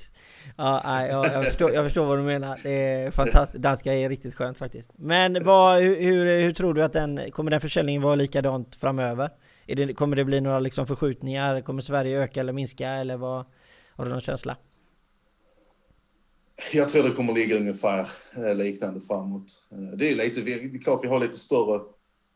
[0.57, 2.61] Ja, nej, jag, jag, förstår, jag förstår vad du menar.
[2.63, 3.63] Det är fantastiskt.
[3.63, 4.91] Danska är riktigt skönt faktiskt.
[4.97, 9.31] Men vad, hur, hur, hur tror du att den, kommer den försäljningen vara likadant framöver?
[9.67, 11.61] Det, kommer det bli några liksom förskjutningar?
[11.61, 13.45] Kommer Sverige öka eller minska eller vad?
[13.91, 14.57] Har du någon känsla?
[16.73, 19.63] Jag tror det kommer ligga ungefär eh, liknande framåt.
[19.73, 21.81] Eh, det är lite, vi, klart vi har lite större,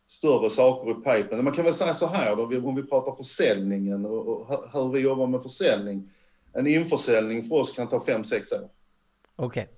[0.08, 1.44] större saker i pipen.
[1.44, 5.26] Man kan väl säga så här då, om vi pratar försäljningen och hur vi jobbar
[5.26, 6.10] med försäljning
[6.52, 8.70] en införsäljning för oss kan ta 5-6 år.
[9.36, 9.68] Okej.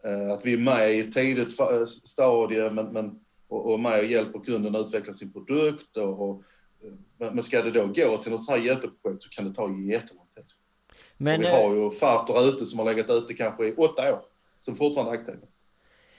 [0.00, 0.12] Okay.
[0.12, 3.98] Eh, att vi är med i ett tidigt eh, stadie men, men, och, och med
[3.98, 5.96] och hjälper kunden att utveckla sin produkt.
[5.96, 6.42] Och, och,
[7.20, 9.68] eh, men ska det då gå till något sånt här jätteprojekt så kan det ta
[9.68, 10.44] jättelång tid.
[11.16, 14.22] Men, och vi har ju offerter ute som har legat ute kanske i åtta år,
[14.60, 15.46] som fortfarande är aktiva.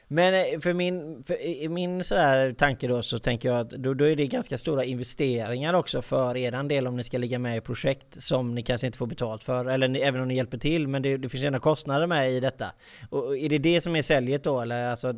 [0.08, 3.94] Men eh, för min, för i min sådär tanke då så tänker jag att då,
[3.94, 7.58] då är det ganska stora investeringar också för er del om ni ska ligga med
[7.58, 10.58] i projekt som ni kanske inte får betalt för eller ni, även om ni hjälper
[10.58, 12.66] till men det, det finns ändå kostnader med i detta.
[13.10, 15.14] Och är det det som är säljet då eller alltså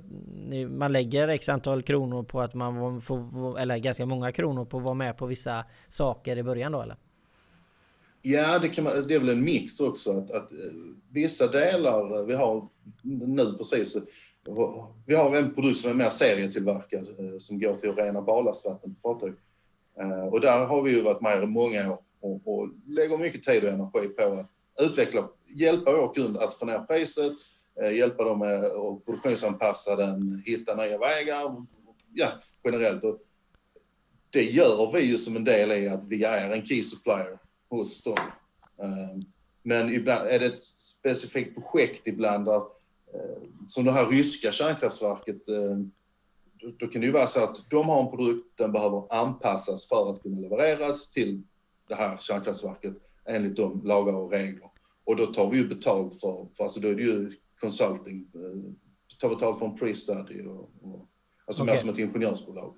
[0.69, 4.83] man lägger x antal kronor på att man får, eller ganska många kronor på att
[4.83, 6.95] vara med på vissa saker i början då eller?
[8.21, 10.17] Ja, det, kan man, det är väl en mix också.
[10.17, 10.57] Att, att, eh,
[11.11, 12.67] vissa delar, vi har
[13.01, 13.97] nu precis,
[15.05, 18.95] vi har en produkt som är mer serietillverkad eh, som går till att rena ballastvatten
[18.95, 19.33] på fartyg.
[19.99, 23.43] Eh, och där har vi ju varit med i många år och, och lägger mycket
[23.43, 24.47] tid och energi på att
[24.85, 27.33] utveckla, hjälpa vår kund att få ner priset,
[27.81, 31.65] eh, hjälpa dem med att produktionsanpassa den, hitta nya vägar,
[32.13, 32.27] ja
[32.63, 33.03] generellt.
[33.03, 33.19] Och
[34.29, 37.37] det gör vi ju som en del i att vi är en key supplier
[37.69, 38.17] hos dem.
[39.63, 42.61] Men ibland är det ett specifikt projekt ibland där,
[43.67, 45.77] som det här ryska kärnkraftverket, eh,
[46.79, 50.11] då kan det ju vara så att de har en produkt, den behöver anpassas för
[50.11, 51.43] att kunna levereras till
[51.87, 52.93] det här kärnkraftverket
[53.25, 54.69] enligt de lagar och regler.
[55.03, 58.71] Och då tar vi ju betalt för, för alltså då är det ju consulting, eh,
[59.19, 61.07] tar betalt för en pre-study och, och
[61.45, 61.73] alltså okay.
[61.73, 62.73] mer som ett ingenjörsbolag.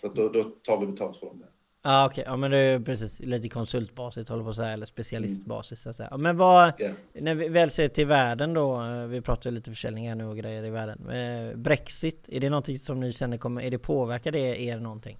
[0.00, 1.38] Så då, då tar vi betalt för dem.
[1.38, 1.50] Där.
[1.88, 2.32] Ja okej, okay.
[2.32, 5.96] ja men det är precis lite konsultbasis håller på att säga, eller specialistbasis så att
[5.96, 6.16] säga.
[6.16, 6.94] Men vad, yeah.
[7.12, 10.36] när vi väl ser till världen då, eh, vi pratar lite försäljning här nu och
[10.36, 11.10] grejer i världen.
[11.10, 15.18] Eh, Brexit, är det någonting som ni känner kommer, är det påverkar det er någonting?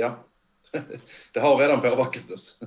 [0.00, 0.24] Ja,
[1.32, 2.60] det har redan påverkat oss.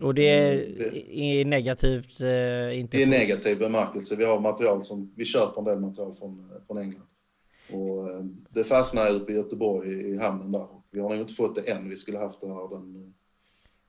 [0.00, 2.20] Och det är mm, negativt?
[2.20, 4.16] Eh, inte I negativ bemärkelse.
[4.16, 7.06] Vi har material som, vi köper en del material från, från England.
[7.72, 10.81] Och eh, det fastnade uppe i Göteborg i hamnen där.
[10.92, 11.88] Vi har nog inte fått det än.
[11.88, 13.14] Vi skulle haft det här den,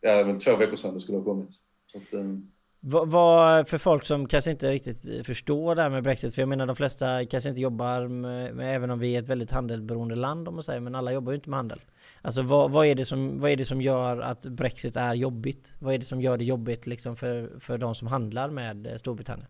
[0.01, 1.49] ja, väl två veckor sedan det skulle ha kommit.
[1.95, 2.37] Att, eh,
[2.79, 6.49] vad, vad, för folk som kanske inte riktigt förstår det här med Brexit, för jag
[6.49, 10.15] menar de flesta kanske inte jobbar med, med även om vi är ett väldigt handelberoende
[10.15, 11.81] land om man säger, men alla jobbar ju inte med handel.
[12.21, 15.75] Alltså vad, vad, är det som, vad är det som gör att Brexit är jobbigt?
[15.79, 19.49] Vad är det som gör det jobbigt liksom för, för de som handlar med Storbritannien?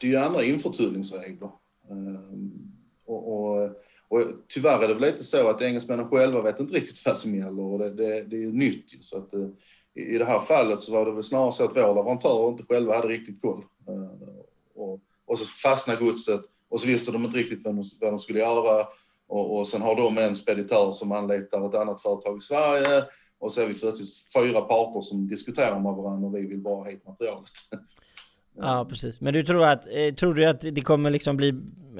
[0.00, 1.50] Det är ju andra införtullningsregler.
[1.90, 2.72] Ehm,
[3.04, 3.70] och, och,
[4.08, 7.34] och tyvärr är det väl lite så att engelsmännen själva vet inte riktigt vad som
[7.34, 9.02] gäller och det, det, det är ju nytt ju.
[9.02, 9.48] Så att, eh,
[9.94, 12.96] i det här fallet så var det väl snarare så att vår leverantör inte själva
[12.96, 13.64] hade riktigt koll.
[13.88, 14.28] Eh,
[14.74, 18.20] och, och så fastnade godset och så visste de inte riktigt vad de, vad de
[18.20, 18.86] skulle göra.
[19.26, 23.04] Och, och sen har de en speditör som anlitar ett annat företag i Sverige
[23.38, 26.76] och så är vi plötsligt fyra parter som diskuterar med varandra och vi vill bara
[26.76, 27.50] ha hit materialet.
[28.60, 29.20] Ja precis.
[29.20, 31.50] Men du tror att, eh, tror du att det kommer liksom bli,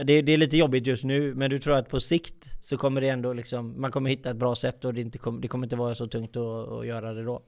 [0.05, 3.01] det, det, är lite jobbigt just nu, men du tror att på sikt så kommer
[3.01, 5.67] det ändå liksom, man kommer hitta ett bra sätt och det, inte kom, det kommer
[5.67, 7.43] inte vara så tungt att, att göra det då?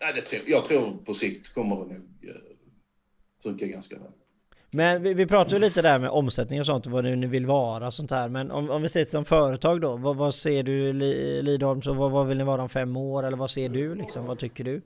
[0.00, 2.34] Nej, det tror, jag tror på sikt kommer det nog eh,
[3.42, 4.12] funka ganska väl.
[4.70, 7.86] Men vi, vi pratar ju lite där med omsättning och sånt, vad nu vill vara
[7.86, 8.28] och sånt här.
[8.28, 10.92] Men om, om vi ser det som företag då, vad, vad ser du
[11.42, 13.26] Lidholm, så vad, vad vill ni vara om fem år?
[13.26, 14.26] Eller vad ser du liksom?
[14.26, 14.82] Vad tycker du?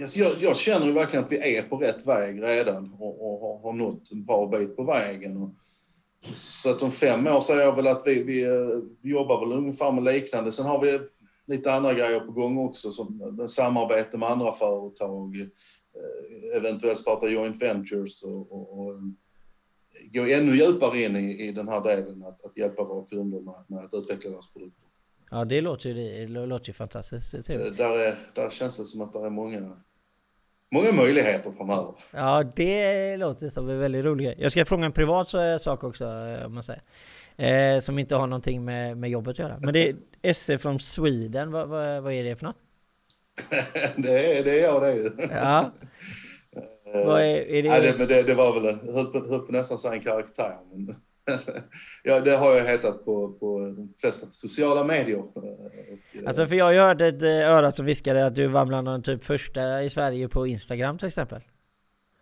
[0.00, 3.40] Alltså jag, jag känner ju verkligen att vi är på rätt väg redan och, och
[3.40, 5.36] har, har nått en bra bit på vägen.
[5.36, 5.50] Och,
[6.34, 9.58] så att om fem år säger jag väl att vi, vi, eh, vi jobbar väl
[9.58, 10.52] ungefär med liknande.
[10.52, 11.00] Sen har vi
[11.46, 17.28] lite andra grejer på gång också, som eh, samarbete med andra företag, eh, eventuellt starta
[17.28, 18.94] joint ventures och, och, och
[20.12, 23.64] gå ännu djupare in i, i den här delen, att, att hjälpa våra kunder med,
[23.66, 24.85] med att utveckla deras produkter.
[25.30, 27.46] Ja det låter ju, det låter ju fantastiskt.
[27.48, 29.76] Där, är, där känns det som att det är många
[30.70, 31.94] många möjligheter framöver.
[32.10, 34.36] Ja, det låter som en väldigt rolig grej.
[34.38, 35.28] Jag ska fråga en privat
[35.60, 36.06] sak också,
[36.46, 36.82] om man säger.
[37.36, 39.58] Eh, som inte har någonting med, med jobbet att göra.
[39.60, 42.56] Men det är SE from Sweden, vad, vad, vad är det för något?
[43.96, 45.10] det, är, det är jag det är ju.
[45.30, 45.72] Ja.
[47.04, 47.68] vad är, är det?
[47.68, 50.56] Ja, det, men det, det var väl, höll på, höll på nästan säga en karaktär.
[50.72, 50.96] Men
[52.02, 55.22] ja, det har jag hetat på, på de flesta sociala medier.
[56.26, 59.24] Alltså för jag hört ett eh, öra som viskade att du var bland de typ
[59.24, 61.42] första i Sverige på Instagram till exempel.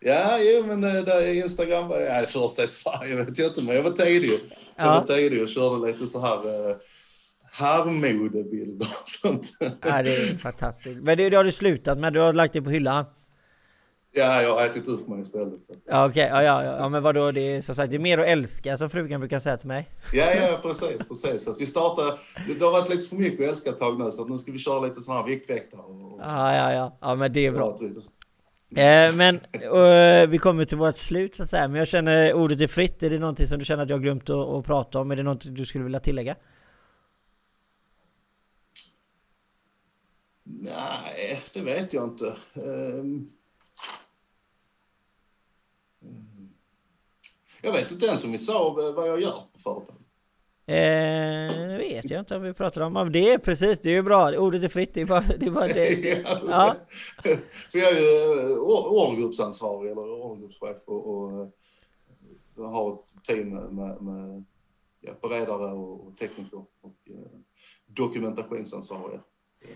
[0.00, 3.74] Ja, jo men eh, där Instagram var ja, första i Sverige vet jag inte, men
[3.74, 4.30] jag var tidig.
[4.76, 6.76] Jag var tidig och körde lite så här eh,
[7.50, 9.52] harmodebilder och sånt.
[9.60, 11.02] Ja, det är fantastiskt.
[11.02, 13.04] Men det, det har du slutat med, du har lagt det på hyllan.
[14.16, 15.64] Ja, jag har ätit upp mig istället.
[15.64, 15.74] Så.
[15.86, 16.26] Ja, okej.
[16.26, 16.44] Okay.
[16.44, 17.30] Ja, ja, ja, men vadå?
[17.30, 19.88] Det är som sagt, det är mer att älska som frugan brukar säga till mig.
[20.12, 21.44] Ja, ja, precis, precis.
[21.44, 22.20] Fast vi startar,
[22.58, 24.58] det har varit lite för mycket att älska ett tag nu, så nu ska vi
[24.58, 25.80] köra lite sådana här viktväktare.
[25.80, 26.20] Och...
[26.20, 26.98] Ja, ja, ja.
[27.00, 27.76] Ja, men det är bra.
[28.76, 31.68] Eh, men uh, vi kommer till vårt slut så att säga.
[31.68, 33.02] Men jag känner ordet är fritt.
[33.02, 35.10] Är det någonting som du känner att jag har glömt att, att prata om?
[35.10, 36.36] Är det något du skulle vilja tillägga?
[40.44, 42.32] Nej, det vet jag inte.
[42.54, 43.30] Um...
[47.64, 50.00] Jag vet inte ens om vi sa vad jag gör på företaget.
[50.66, 52.96] Eh, det vet jag inte om vi pratar om.
[52.96, 54.32] Ja, det är precis, det är ju bra.
[54.38, 54.94] Ordet är fritt.
[54.94, 55.46] Det är bara det.
[55.46, 56.24] Är bara det.
[56.46, 56.76] ja.
[57.72, 61.52] För jag är ju ordergruppsansvarig eller ordergruppschef och, och,
[62.56, 64.44] och har ett team med, med
[65.00, 67.14] ja, beredare och tekniker och eh,
[67.86, 69.20] dokumentationsansvariga.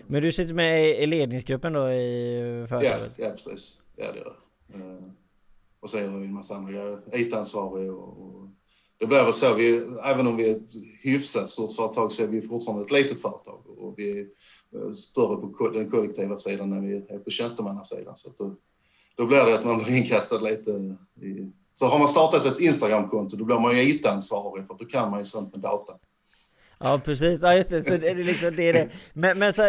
[0.07, 3.13] Men du sitter med i ledningsgruppen då i företaget?
[3.17, 3.81] Ja, ja precis.
[3.95, 5.13] Ja, det gör jag.
[5.81, 7.01] Och så är det en massa andra grejer.
[7.13, 8.49] IT-ansvarig och, och
[8.99, 9.53] det blir väl så.
[9.53, 10.71] Vi, även om vi är ett
[11.01, 14.27] hyfsat stort företag så är vi fortfarande ett litet företag och vi är
[14.75, 18.17] eh, större på den kollektiva sidan än vi är på tjänstemannasidan.
[18.17, 18.55] Så då,
[19.15, 20.71] då blir det att man blir inkastad lite
[21.21, 21.51] i...
[21.73, 25.19] Så har man startat ett Instagramkonto då blir man ju IT-ansvarig för då kan man
[25.19, 25.93] ju sånt med data.
[26.79, 28.89] Ja precis, ja just det, så det är liksom det är det.
[29.13, 29.61] Men, men, så,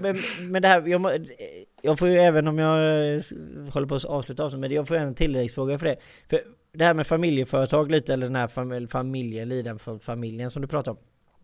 [0.00, 1.26] men, men det här, jag,
[1.82, 2.76] jag får ju även om jag
[3.72, 5.96] håller på att avsluta avsnittet, men jag får en tilläggsfråga för det.
[6.30, 6.40] För
[6.72, 10.98] det här med familjeföretag lite, eller den här familjen, för familjen som du pratar om.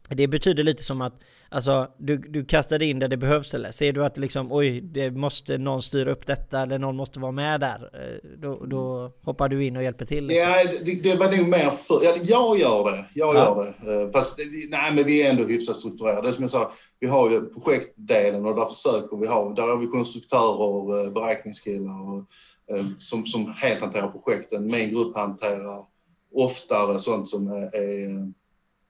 [0.08, 1.14] Det betyder lite som att
[1.48, 5.10] alltså, du, du kastar in där det behövs eller ser du att liksom oj, det
[5.10, 7.90] måste någon styra upp detta eller någon måste vara med där.
[7.94, 10.26] Eh, då, då hoppar du in och hjälper till.
[10.26, 10.50] Liksom.
[10.50, 13.04] Ja, det, det var nog mer för, ja, jag gör det.
[13.14, 13.74] Jag ja.
[13.84, 14.02] gör det.
[14.02, 14.38] Eh, fast
[14.70, 16.32] nej, men vi är ändå hyfsat strukturerade.
[16.32, 19.86] Som jag sa, vi har ju projektdelen och där försöker vi ha, där har vi
[19.86, 22.28] konstruktörer, beräkningskillar och
[22.70, 24.66] Eh, som, som helt hanterar projekten.
[24.66, 25.84] Min grupp hanterar
[26.32, 28.32] oftare sånt som är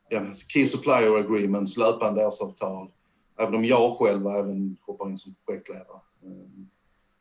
[0.08, 2.88] ja, Key Supplier Agreements, löpande årsavtal.
[3.38, 6.00] Även om jag själv även hoppar in som projektledare.
[6.24, 6.30] Eh,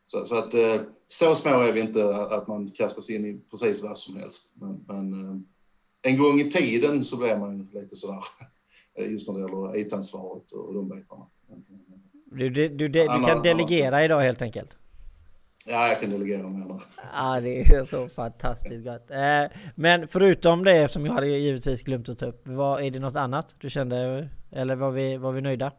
[0.06, 3.82] så, så, att eh, så små är vi inte att man kastas in i precis
[3.82, 4.52] vad som helst.
[4.54, 5.46] Men, men
[6.02, 8.18] en gång i tiden så blev man lite sådär
[8.96, 11.26] just när det gäller IT-ansvaret och de bitarna.
[12.24, 14.78] Du, du, du, du kan delegera idag helt enkelt?
[15.66, 16.80] Ja, jag kan delegera mer.
[17.14, 19.10] Ja, det är så fantastiskt gott.
[19.10, 22.98] Eh, men förutom det som jag hade givetvis glömt att ta upp, vad, är det
[22.98, 24.28] något annat du kände?
[24.52, 25.72] Eller var vi, var vi nöjda?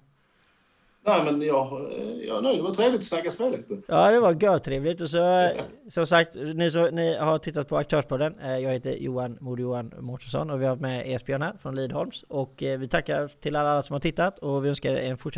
[1.08, 1.92] Nej, men jag,
[2.28, 2.60] jag är nöjd.
[2.60, 3.82] Det var trevligt att snacka spel lite.
[3.88, 5.02] Ja, det var görtrevligt.
[5.02, 5.52] Och så, ja.
[5.90, 8.40] som sagt, ni, så, ni har tittat på Aktörspodden.
[8.40, 12.24] Eh, jag heter Johan Mod Johan Mårtensson och vi har med Esbjörn här från Lidholms.
[12.24, 15.34] Och eh, vi tackar till alla som har tittat och vi önskar er en fortsatt